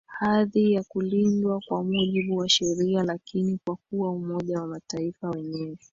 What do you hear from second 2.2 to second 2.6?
wa